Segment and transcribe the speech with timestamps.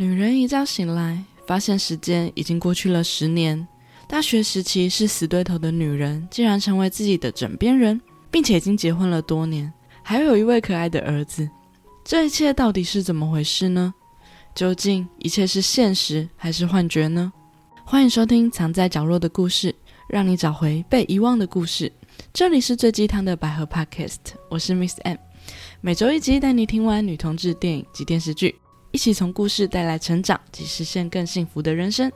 [0.00, 3.66] 女人一觉醒来，发现时间已经过去了十年。
[4.06, 9.72] 大学时期是死对头的女人，竟然成为自己的枕边人，并且已经结婚了多年，
[10.04, 11.50] 还有一位可爱的儿子。
[12.04, 13.92] 这一切到底是怎么回事呢？
[14.54, 17.32] 究竟一切是现实还是幻觉呢？
[17.84, 19.72] 欢迎收听《藏在角落的故事》，
[20.08, 21.92] 让你找回被遗忘的故事。
[22.32, 24.18] 这里是最鸡汤的百合 Podcast，
[24.48, 25.16] 我是 Miss M，
[25.80, 28.54] 每周一集带你听完女同志电影及电视剧。
[28.90, 32.10] 一起从故事带来成长及实现更幸福的人生。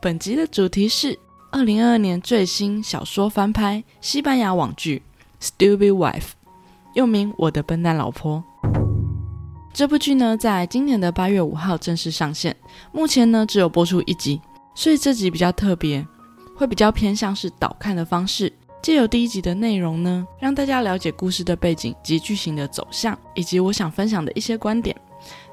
[0.00, 1.18] 本集的主题是
[1.50, 5.02] 二零二二年最新小说翻拍西班牙网剧
[5.46, 6.20] 《Stupid Wife》，
[6.94, 8.44] 又名《我的笨蛋老婆》。
[9.72, 12.54] 这部剧呢，在今年的八月五号正式上线，
[12.92, 14.38] 目前呢只有播出一集，
[14.74, 16.06] 所以这集比较特别，
[16.54, 18.52] 会比较偏向是导看的方式，
[18.82, 24.94] 借由第一集的内容呢，让大家了解故事的背景及剧情的走向，以及我想分享的一些观点。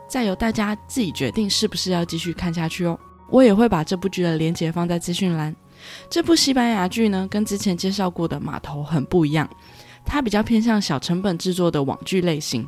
[0.10, 3.00] 再由大家自己决定是不是要继续看下去哦。
[3.30, 5.56] 我也会把这部剧的连接放在资讯栏。
[6.10, 9.48] 这部西班牙剧呢，跟之前介绍过的《码头》很不一样，
[10.04, 12.68] 它比较偏向小成本制作的网剧类型。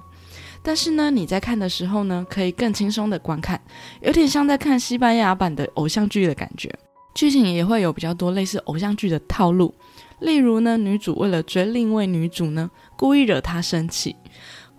[0.64, 3.60] 但是呢，你在看的时候呢，可以更轻松的观看，
[4.02, 6.72] 有点像在看西班牙版的偶像剧的感觉。
[7.16, 9.74] 剧情也会有比较多类似偶像剧的套路，
[10.20, 14.16] 例如呢，女主为了追另一位女主呢，故意惹她生气。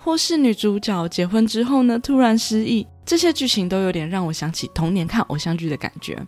[0.04, 6.20] 或是女主角结婚之后呢，突然失忆，这些剧情都有点让我想起童年看偶像剧的感觉。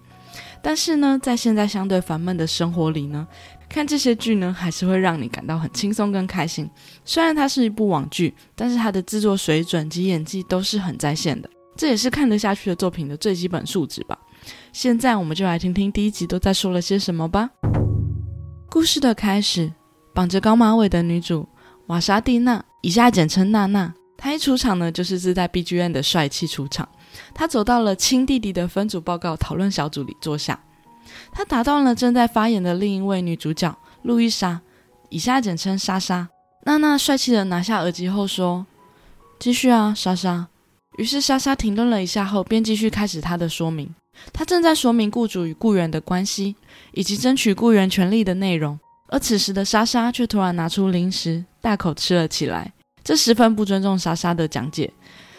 [0.62, 3.27] 但是呢，在现在相对烦闷的生活里呢，
[3.69, 6.70] 看这些剧呢，还是会让你感到很轻松跟开心。
[7.05, 14.17] 虽然它是一部网剧，但是它的制作水准及演技都是很在线的，这也是看得下去的作品的最基本素质吧。
[14.72, 17.50] 现在我们就来听听第一集都在说了些什么吧。
[18.70, 19.72] 故事的开始，
[20.14, 21.48] 绑着高马尾的女主
[21.89, 22.64] 瓦莎蒂娜。
[22.84, 26.86] 以下简称娜娜，她一出场呢，就是自带 BGM 的帅气出场。
[27.32, 30.62] 她走到了亲弟弟的分组报告讨论小组里坐下，
[31.32, 34.61] 她打断了正在发言的另一位女主角路易莎，
[35.08, 36.28] 以下简称莎莎。
[36.64, 38.67] 娜娜帅气的拿下耳机后说
[39.40, 40.48] ：“继续啊，莎莎。”
[40.98, 43.95] 于是莎莎停顿了一下后，便继续开始她的说明。
[44.30, 46.55] 她正在说明雇主与雇员的关系，
[46.92, 48.78] 以及争取雇员权利的内容。
[49.14, 52.73] 而此时的莎莎却突然拿出零食，大口吃了起来，
[53.05, 54.92] 这十分不尊重莎莎的讲解。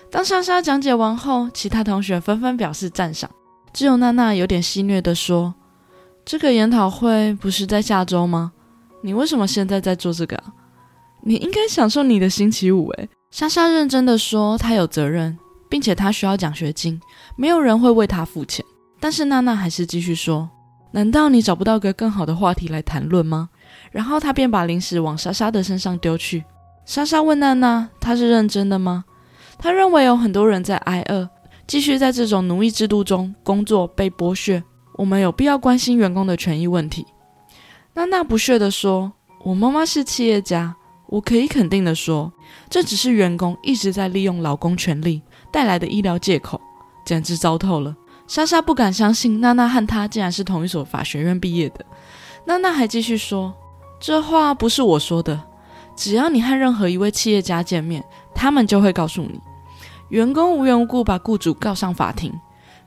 [0.10, 3.30] 当莎莎讲解完后，其他同学纷纷表示赞赏，
[3.74, 5.54] 只有娜娜有点戏谑地说
[6.24, 8.54] ：“这个研讨会不是在下周吗？
[9.04, 10.42] 你为什么现在在做这个？
[11.26, 15.38] 你应该享受你的星期五。”诶，莎莎认真地说：“她有责任，
[15.68, 16.98] 并且她需要奖学金，
[17.36, 18.64] 没有人会为她付钱。”
[19.02, 20.50] 但是娜娜还是继续说
[20.92, 23.50] ：“难道你找不到个更好的话题来谈论吗？”
[23.96, 26.44] 然后他便把零食往莎莎的身上丢去。
[26.84, 29.06] 莎莎问娜娜：“她是认真的吗？”
[29.58, 31.30] 他认为有很多人在挨饿，
[31.66, 34.62] 继续在这种奴役制度中工作被剥削。
[34.98, 37.06] 我们有必要关心员工的权益问题。
[37.94, 39.14] 娜娜不屑地说
[39.46, 40.76] ：“我妈妈是企业家，
[41.08, 42.30] 我可以肯定地说，
[42.70, 45.22] 这只是员工一直在利用劳工权利
[45.54, 46.60] 带来的医疗借口，
[47.06, 47.96] 简直糟透了。”
[48.28, 51.86] 莎莎不敢相信娜娜和她竟然是同一所法学院毕业的。
[52.46, 53.54] 娜娜还继续说。
[54.00, 55.42] 这话不是我说的。
[55.96, 59.40] 只要你和任何一位企业家见面，他们就会告诉你，
[60.10, 62.34] 员工无缘无故把雇主告上法庭，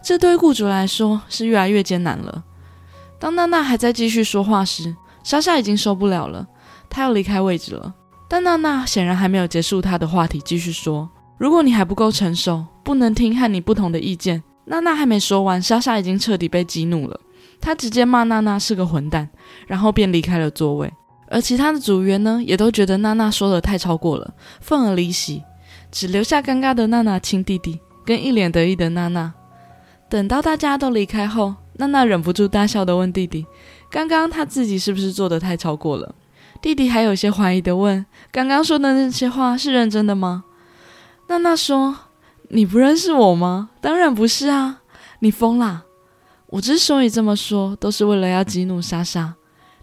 [0.02, 2.44] 这对雇主来说是越来越艰难了。
[3.18, 6.46] 当娜娜还在继续说话时，莎莎已经受不了了，
[6.90, 7.94] 她要离开位置了。
[8.28, 11.08] 但娜娜显然还没有结束她的话题，继续说
[11.38, 17.18] ：“如果你还不够成熟，不能听和你不同的意见。”娜娜还没说完，莎莎已经彻底被激怒了，
[17.60, 19.28] 他直接骂娜娜是个混蛋，
[19.66, 20.92] 然后便离开了座位。
[21.30, 25.42] 而其他的组员呢，也都觉得娜娜说的太超过了，愤而离席，
[25.90, 29.34] 只留下尴尬的娜娜亲弟弟跟一脸得意的娜娜。
[30.08, 33.46] 等到大家都离开后，娜娜忍不住大笑的问弟弟
[33.92, 36.14] ：“刚刚他自己是不是做的太超过了？”
[36.62, 40.44] 弟弟还有些怀疑的问：“刚刚说的那些话是认真的吗？”
[41.28, 41.94] 娜娜说
[42.48, 43.68] ：“你不认识我吗？
[43.82, 44.80] 当然不是啊，
[45.18, 45.82] 你疯啦！
[46.48, 49.34] 我之所以这么说，都是为了要激怒莎莎。”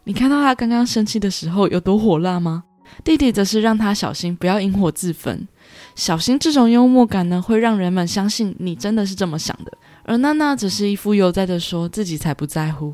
[0.07, 2.63] 你看到他刚刚生气的时候有多火辣吗？
[3.03, 5.47] 弟弟则是让他小心，不要引火自焚。
[5.95, 9.71] 小心这种幽默感呢，会让人们相信你真的是这么想的。
[10.03, 12.94] 而娜娜则是一副悠哉的说自己才不在乎。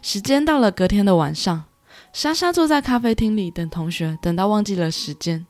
[0.00, 1.64] 时间到了隔天的晚上，
[2.12, 5.44] 莎莎坐在咖啡厅里等同学，等到忘记了时间。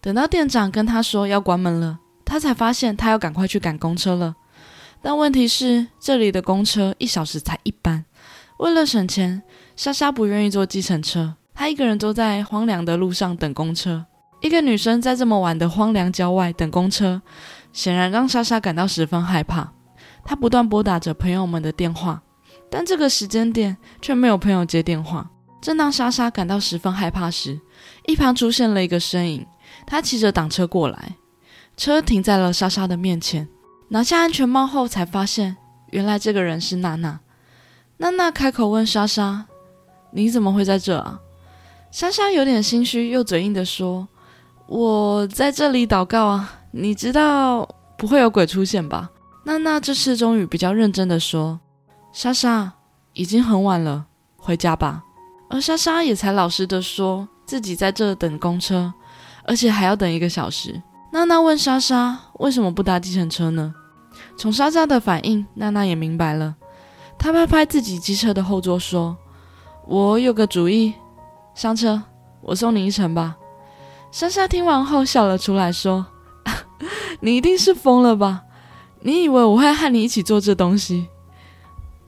[0.00, 4.36] 等到店长跟她说要关门了，她才发现她要赶快去赶公车了。
[5.02, 8.04] 但问题是这里的公车一小时才一班，
[8.58, 9.42] 为了省钱。
[9.76, 14.04] 莎莎不愿意坐计程车，她一个人坐在荒凉的路上等公车。
[14.42, 17.22] 一个女生在这么晚的荒凉郊外等公车，
[17.72, 19.72] 显然让莎莎感到十分害怕。
[20.22, 22.22] 她不断拨打着朋友们的电话，
[22.70, 25.30] 但这个时间点却没有朋友接电话。
[25.62, 27.58] 正当莎莎感到十分害怕时，
[28.06, 29.46] 一旁出现了一个身影。
[29.86, 31.16] 他骑着挡车过来，
[31.74, 33.48] 车停在了莎莎的面前。
[33.92, 35.56] 拿下安全帽后，才发现
[35.90, 37.18] 原来这个人是娜娜。
[37.96, 39.46] 娜娜开口问莎莎
[40.14, 41.18] ：“你怎么会在这啊？”
[41.90, 44.06] 莎莎有点心虚，又嘴硬的说
[44.68, 49.10] ：“我在这里祷告啊，你知道不会有鬼出现吧？”
[49.42, 51.58] 娜娜这次终于比较认真的说
[52.14, 52.72] ：“莎莎，
[53.14, 54.06] 已经很晚了，
[54.36, 55.02] 回家吧。”
[55.50, 58.94] 而莎莎也才老实的说自己在这等公车，
[59.44, 60.80] 而且还要等一个小时。
[61.12, 63.74] 娜娜问莎莎：“为什么不搭计程车呢？”
[64.40, 66.56] 从莎莎的反应，娜娜也明白了。
[67.18, 69.14] 她拍拍自己机车的后座说
[69.86, 70.94] ：“我有个主意。”
[71.54, 72.02] 上车，
[72.40, 73.36] 我送你一程吧。
[74.10, 76.06] 莎莎听完后笑了出来，说
[77.20, 78.40] ：“你一定是疯了吧？
[79.00, 81.06] 你以为我会和你一起做这东西？”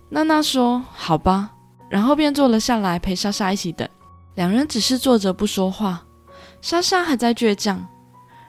[0.08, 1.50] 娜娜说：“好吧。”
[1.90, 3.86] 然后便坐了下来，陪莎莎一起等。
[4.36, 6.02] 两人只是坐着不说话。
[6.62, 7.86] 莎莎还在倔强。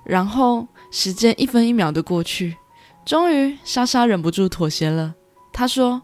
[0.05, 2.55] 然后时间一分一秒的过去，
[3.05, 5.13] 终于莎莎忍不住妥协了。
[5.51, 6.01] 她说：“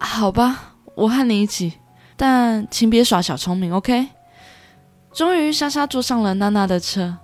[0.00, 1.74] 好吧，我和你一起。”
[2.16, 4.08] 但请别耍小聪明，OK？
[5.12, 7.16] 终于，莎莎坐上了娜娜的车，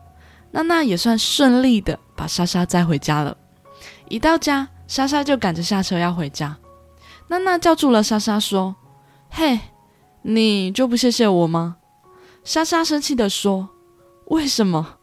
[0.52, 3.36] 娜娜也算顺利的把莎莎载回家了。
[4.08, 6.56] 一到家，莎莎就赶着下车要回家。
[7.28, 8.76] 娜娜叫住了莎莎，说
[9.30, 9.58] ：“嘿，
[10.22, 11.76] 你就不谢谢我吗？”
[12.44, 13.70] 莎莎生气的说
[14.30, 14.98] ：“为什么？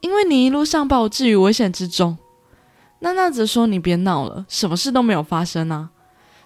[0.00, 2.18] 因为你一路上把我置于危险之中。”
[3.00, 5.90] 娜娜则说：“你别闹了，什么事都没有发生啊。”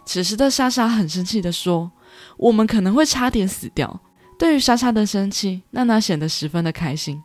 [0.05, 1.91] 此时的莎莎很生气的说。
[2.37, 4.01] 我们可能会差点死掉。
[4.39, 7.23] 对于莎莎的生气，娜娜显得十分的开心。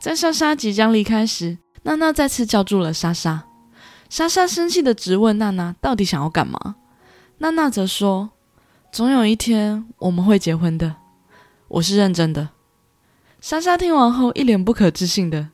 [0.00, 3.44] 在莎莎即将离开时，娜娜再次叫住了莎莎。
[4.08, 6.76] 莎莎生气的直问娜娜到底想要干嘛。
[7.38, 8.30] 娜娜则说
[8.90, 10.94] ：“总有一天我们会结婚的，
[11.68, 12.48] 我是认真的。”
[13.42, 15.50] 莎莎听完后一脸不可置信的，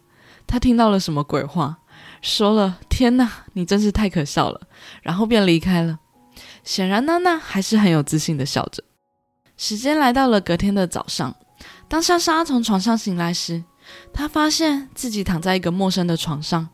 [0.47, 1.80] 她听到了什么鬼话？
[2.21, 4.61] 说了：“天哪，你真是太可笑了。”
[5.03, 5.99] 然后便离开了。
[6.63, 8.83] 显然，娜娜还是很有自信的笑着。
[9.57, 11.35] 时间来到了隔天的早上，
[11.89, 13.65] 当莎莎从床上醒来时，
[14.13, 16.69] 她发现自己躺在一个陌生的床上。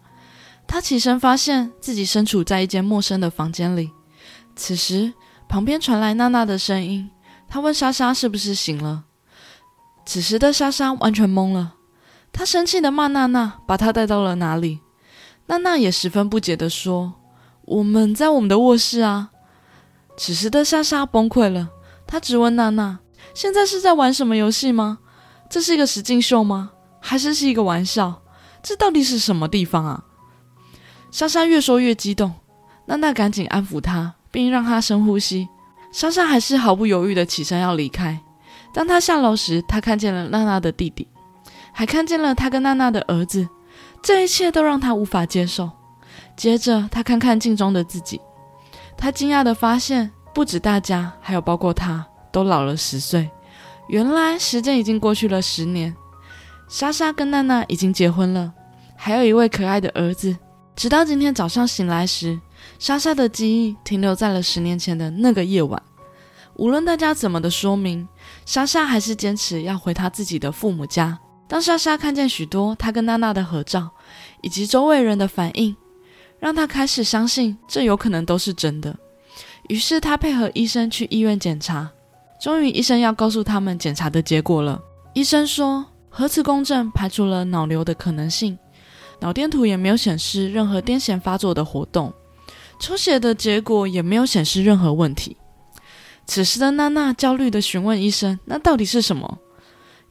[0.67, 3.91] 她起身，发现自己身处在一间陌生的房间里。
[4.57, 5.15] 此时，
[5.49, 7.09] 旁边传来娜娜的声音，
[7.49, 9.05] 她问莎莎是不是醒了。
[10.05, 11.75] 此时的莎莎完全懵了，
[12.33, 14.81] 她生气的骂娜娜，把她带到了哪里？
[15.47, 17.15] 娜娜也十分不解的说
[17.67, 19.31] ：“我们在我们的卧室啊。”
[20.17, 21.69] 此时的莎莎崩溃了，
[22.07, 22.99] 她质问娜娜
[23.35, 24.99] ：“现在是在玩什么游戏吗？
[25.49, 26.73] 这是一个实境秀吗？
[27.01, 28.23] 还是是一个玩笑？
[28.63, 30.05] 这到底是什么地方啊？”
[31.13, 32.35] 莎莎越说越激动，
[32.87, 35.49] 娜娜赶紧安抚她，并让她深呼吸。
[35.93, 38.21] 莎莎还是毫不犹豫地起身要离开。
[38.75, 41.07] 当她下楼时，她看见了娜娜的弟弟，
[41.73, 43.49] 还看见了她跟娜娜的儿子。
[44.03, 45.71] 这一切都让他无法接受。
[46.37, 48.21] 接着，他看看镜中的自己。
[48.97, 53.31] 他惊讶地发现，不止大家，还有包括他，都老了十岁。
[53.89, 55.95] 原来时间已经过去了十年。
[56.69, 58.53] 莎莎跟娜娜已经结婚了，
[58.97, 60.37] 还有一位可爱的儿子。
[60.75, 62.39] 直到今天早上醒来时，
[62.79, 65.81] 莎莎的记忆停留在了十年前的那个夜晚。
[66.57, 68.09] 无论大家怎么的说明，
[68.45, 71.19] 莎莎还是坚持要回她自己的父母家。
[71.49, 73.91] 当莎莎看见许多她跟娜娜的合照，
[74.43, 75.75] 以及周围人的反应。
[76.39, 78.95] 让她开始相信这有可能都是真的，
[79.69, 81.91] 于是她配合医生去医院检查。
[82.39, 84.79] 终于，医生要告诉他们检查的结果了。
[85.15, 88.59] 医生说，核磁共振排除了脑瘤的可能性，
[89.21, 92.13] 脑电图也没有显示任何癫痫发作的活动，
[92.79, 95.37] 抽血的结果也没有显示任何问题。
[96.27, 99.39] 此时的娜娜焦虑地询问医生：“那到底是什么？”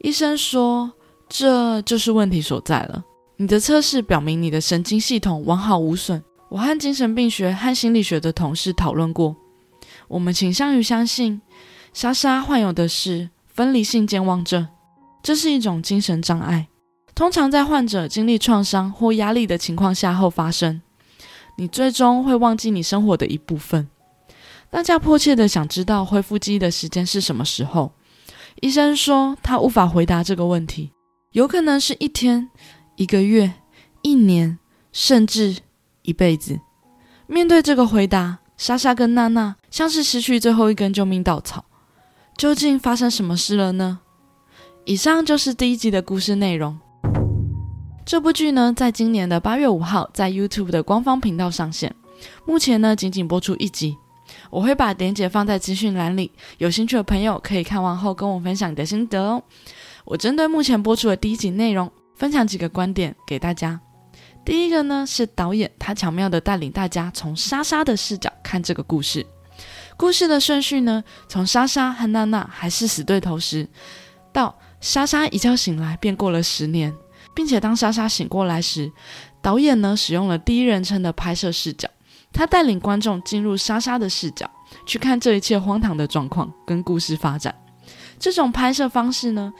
[0.02, 0.92] 医生说
[1.28, 3.04] ：“这就是问题所在了。”
[3.38, 6.24] 你的测试表明你的神经系统完好无损。
[6.48, 9.36] 我和精神病学和心理学的同事讨论过，
[10.08, 11.42] 我们倾向于相信
[11.92, 14.66] 莎莎患有的是分离性健忘症，
[15.22, 16.68] 这是一种精神障碍，
[17.14, 20.82] 通常在患者经历创伤或压力的情况下后发生。
[21.58, 23.90] 你最终会忘记你生活的一部分。
[24.70, 27.92] 大家迫切的想知道恢复记忆的时间是什么时候。
[28.62, 30.92] 医生说他无法回答这个问题，
[31.36, 32.50] 有可能是一天。
[32.96, 33.56] 一个月、
[34.02, 34.58] 一年，
[34.94, 35.58] 甚至
[36.04, 36.62] 一辈子。
[37.28, 41.66] 面对这个回答，莎莎跟娜娜像是失去最后一根救命稻草。
[42.38, 44.00] 究竟发生什么事了呢？
[44.86, 46.80] 以上就是第一集的故事内容。
[48.06, 51.94] 这部剧呢，在今年的八月五号在 YouTube 的官方频道上线。
[52.46, 53.98] 目前呢仅仅播出一集，
[54.50, 59.44] 我会把链接放在资讯栏里，有兴趣的朋友可以看完后跟我分享你的心得哦。
[60.06, 63.80] 我针对目前播出的第一集内容，分享几个观点给大家。
[64.46, 69.26] 第一个呢是导演，他巧妙的带领大家从莎莎的视角看这个故事。
[69.98, 73.68] 故事的顺序呢，从莎莎和娜娜还是死对头时，
[74.32, 76.94] 到莎莎一觉醒来便过了十年，
[77.34, 78.92] 并且当莎莎醒过来时，
[79.42, 81.90] 导演呢使用了第一人称的拍摄视角，
[82.32, 84.48] 他带领观众进入莎莎的视角，
[84.86, 87.56] 去看这一切荒唐的状况跟故事发展。
[88.20, 89.54] 这种拍摄方式呢，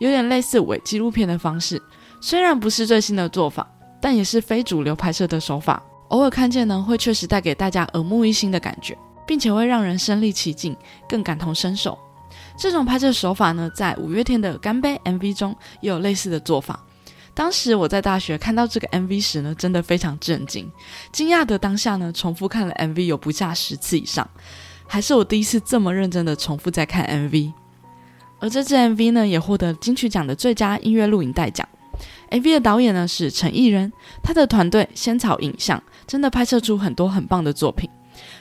[0.00, 1.80] 有点类似伪纪录片的方式，
[2.20, 3.64] 虽然不是最新的做法。
[4.02, 10.74] 但也是非主流拍摄的手法，偶尔看见呢，会确实带给大家耳目一新的感觉，并且会让人身临其境，
[11.06, 11.98] 更感同身受。
[12.56, 16.82] 这种拍摄手法呢，在五月天的《干杯》MV 中也有类似的做法。
[17.34, 20.72] 当时我在大学看到这个 MV 时呢，真的非常震惊，
[21.12, 24.26] 惊讶的当下呢，重复看了 MV 有不下十次以上，
[24.86, 27.52] 还是我第一次这么认真的重复在看 MV。
[28.40, 31.68] 而这支 MV 呢，也获得金曲奖的最佳音乐录影带奖。
[32.30, 33.92] MV 的导演呢是陈艺人，
[34.22, 37.90] 他的团队仙草影像真的拍摄出很多很棒的作品，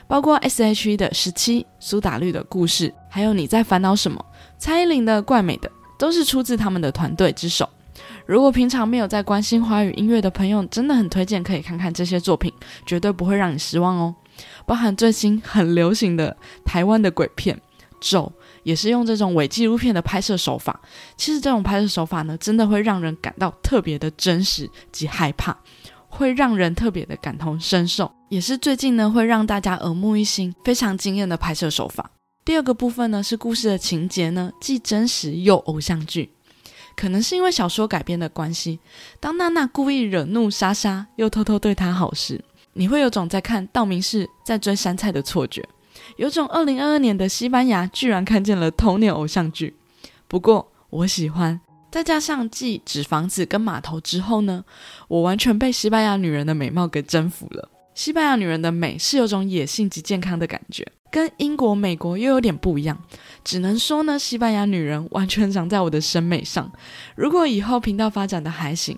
[0.07, 4.23] 包括 S.H.E 的十七、苏打绿的故事，还有你在烦恼什么、
[4.57, 7.67] 蔡依林的怪美的，都是出自他们的团队之手。
[8.25, 12.53] 如果平常没有在关心华语音乐的朋友，真的很推荐可以看看这些作品，
[12.85, 14.15] 绝对不会让你失望哦。
[14.65, 17.55] 包含最新很流行的台湾的鬼片
[17.99, 18.31] 《咒》。
[18.63, 20.79] 也是用这种伪纪录片的拍摄手法。
[21.17, 25.57] 其实这种拍摄手法呢，真的会让人感到特别的真实及害怕，
[26.07, 28.11] 会让人特别的感同身受。
[28.29, 32.11] 也是最近呢，会让大家耳目一新、非常惊艳的拍摄手法。
[32.45, 36.31] 第二个部分呢，是故事的情节呢，既真实又偶像剧。
[36.95, 38.79] 可能是因为小说改编的关系，
[39.19, 45.63] 当娜娜故意惹怒莎莎，又偷偷对她好时，你会有种在看道明寺在追山菜的错觉。
[46.17, 49.75] 有种二零二二年的西班牙居然看见了童年偶像剧，
[50.27, 51.59] 不过我喜欢。
[51.91, 54.63] 再加上继纸房子跟码头之后呢，
[55.07, 57.69] 我完全被西班牙女人的美貌给征服了。
[57.95, 62.97] 西班牙女人的美是有种野性及健康的感觉，跟英国、美国又有点不一样。
[63.43, 66.71] 只能说呢，西班牙女人完全长在我的审美上。
[67.15, 68.97] 如果以后频道发展的还行，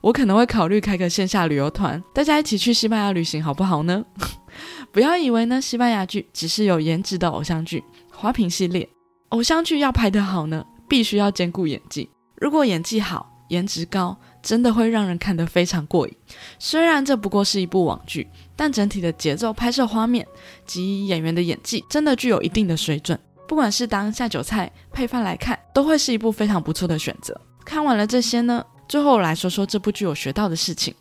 [0.00, 4.04] 我可能会考虑开个线下旅游团，大家一起去西班牙旅行，好不好呢？
[4.92, 8.88] 不要以为呢，西班牙剧只是有颜值的偶像剧，花瓶系列
[9.28, 12.08] 偶像剧要拍得好呢，必须要兼顾演技。
[12.36, 16.14] 如果演技好、颜值高，真的会让人看得非常过瘾。
[16.58, 20.26] 虽然这不过是一部网剧，但整体的节奏、拍摄画面
[20.66, 23.18] 及演员的演技，真的具有一定的水准。
[23.46, 27.38] 不管是当下酒菜配饭来看，都会是一部非常不错的选择。
[27.64, 30.94] 看完了这些呢，最后来说说这部剧我学到的事情，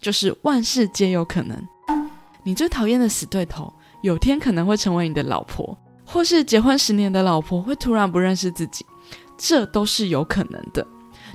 [0.00, 1.56] 就是万事皆有可能。
[2.42, 3.72] 你最讨厌的死对头，
[4.02, 8.84] 有天可能会成为你的老婆，或是结婚十年的老婆会突然不认识自己，
[9.38, 10.86] 这都是有可能的。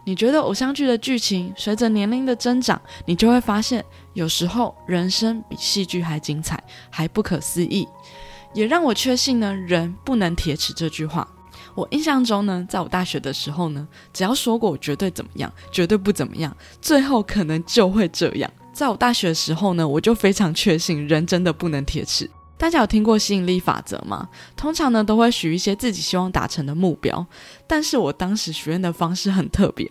[0.05, 7.87] 你觉得偶像剧的剧情随着年龄的增长，你就会发现，有时候人生比戏剧还精彩，还不可思议。
[8.53, 11.27] 也让我确信呢，人不能铁齿这句话。
[11.75, 18.51] 我印象中呢，在我大学的时候呢，只要说过我绝对怎么样，绝对不怎么样，最后可能就会这样。
[18.73, 22.29] 在我大学的时候呢，我就非常确信人真的不能铁齿。
[22.59, 24.27] 大家有听过吸引力法则吗？
[24.57, 27.25] 通常呢都会许一些自己希望达成的目标，
[27.65, 29.89] 但是我当时许愿的方式很特别。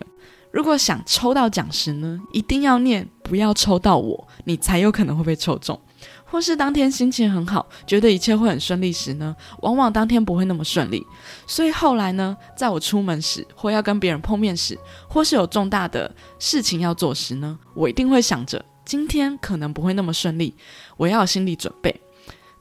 [0.51, 5.79] 如果想抽到奖时呢，一定要念不要抽到我，你才有可能会被抽中。
[6.23, 11.03] 或是当天心情很好，觉得一切会很顺利时呢，往往当天不会那么顺利。
[11.47, 18.63] 所以后来呢，在我出门时，或要跟别人碰面时，或是有重大的事情要做时呢，我一定会想着。
[18.85, 20.55] 今天可能不会那么顺利，
[20.97, 21.99] 我要有心理准备。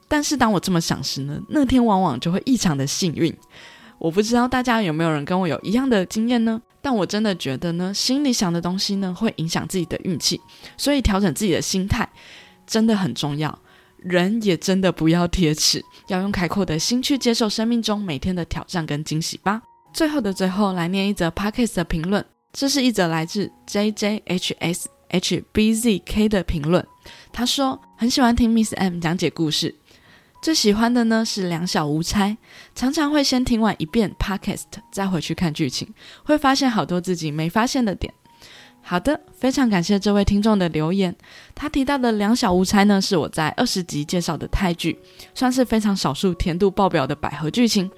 [0.09, 3.33] 但是当我这么想时呢，那天往往就会异常的幸运。
[3.99, 6.61] 我不知道大家有没有人跟我有一样的经验呢？
[6.81, 10.41] 但我真的觉得呢，心里想的东西呢，会影响自己的运气。
[10.77, 12.09] 所以调整自己的心态
[12.67, 13.59] 真的很重要。
[13.99, 19.61] 人也真的不要铁齿，要用开阔的心去接受生命中每天的挑战跟惊喜吧。
[19.93, 22.25] 最后的最后，来念一则 Podcast 的评论。
[22.53, 24.87] 这是一则来自 JJHS。
[25.11, 26.87] HBZK 的评论，
[27.33, 29.75] 他说很喜欢听 Miss M 讲解故事，
[30.41, 32.37] 最喜欢的呢是两小无猜，
[32.75, 35.93] 常常会先听完一遍 Podcast 再回去看剧情，
[36.25, 38.13] 会发现好多自己没发现的点。
[38.81, 41.15] 好的，非常感谢这位听众的留言。
[41.55, 44.99] 他提到的两小无猜呢，是我在二十集介绍的泰剧，
[45.35, 47.91] 算是非常少数甜度爆表的百合剧情，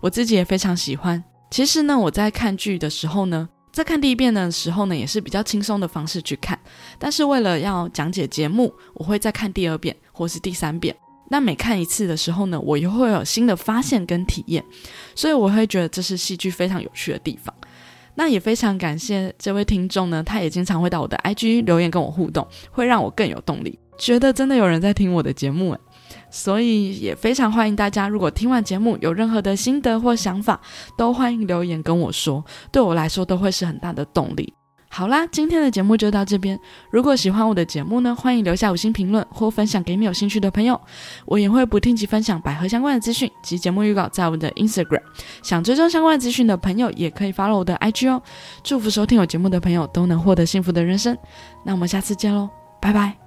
[0.00, 1.22] 我自己也非常喜欢。
[1.50, 3.48] 其实呢，我在看剧的时候呢。
[3.70, 6.58] 在看第一遍的时候呢，也是比较轻松的方式去看。
[6.98, 10.94] 但是为了要讲解节目，我会再看第二遍，或是第三遍。
[11.32, 14.62] 那每看一次的时候呢，我又会有新的发现跟体验，
[15.14, 17.52] 所以我会觉得这是戏剧非常有趣的地方。
[18.14, 25.80] 那也非常感谢这位听众呢，他也经常会到我的 IG 留言跟我互动，会让我更有动力，觉得真的有人在听我的节目诶。
[26.30, 30.60] 所以也非常欢迎大家，如果听完节目有任何的心得或想法，
[30.98, 34.52] 都欢迎留言跟我说，对我来说都会是很大的动力。
[34.94, 36.58] 好啦，今天的节目就到这边。
[36.90, 40.78] 如果喜欢我的节目呢，欢迎留下五星评论或分享给你有兴趣的朋友。
[41.24, 45.00] 我也会不定期分享百合相关的资讯及节目预告在我们的 Instagram。
[45.42, 48.22] 想追踪相关资讯的朋友，也可以 follow 我的 IG 哦。
[48.62, 51.16] 祝福收听我节目的朋友都能获得幸福的人生。
[51.64, 53.21] 那我们下次见喽，拜拜。